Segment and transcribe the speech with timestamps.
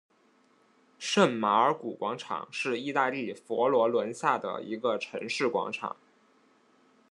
[0.97, 5.95] 圣马尔谷广场是意大利佛罗伦萨的一个城市广场。